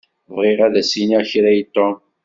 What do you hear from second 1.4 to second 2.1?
i Tom.